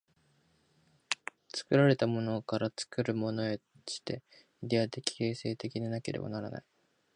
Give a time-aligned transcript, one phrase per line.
[1.55, 4.23] 作られたものから作るものへとして、
[4.63, 6.63] イデヤ的形成的でなければならない。